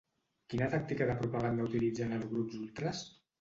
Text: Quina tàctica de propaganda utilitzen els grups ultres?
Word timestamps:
Quina 0.53 0.69
tàctica 0.71 1.07
de 1.09 1.17
propaganda 1.19 1.67
utilitzen 1.71 2.17
els 2.19 2.27
grups 2.33 2.59
ultres? 2.63 3.05